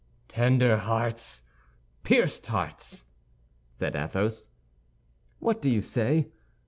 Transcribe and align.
"Tender 0.29 0.77
hearts! 0.77 1.43
Pierced 2.03 2.47
hearts!" 2.47 3.05
said 3.69 3.95
Athos. 3.95 4.49
"What 5.37 5.61
do 5.61 5.69
you 5.69 5.83
say?" 5.83 6.31